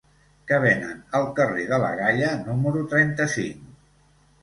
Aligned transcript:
Què 0.51 0.57
venen 0.63 1.03
al 1.19 1.27
carrer 1.41 1.67
de 1.73 1.81
la 1.85 1.93
Galla 2.01 2.35
número 2.51 2.85
trenta-cinc? 2.97 3.73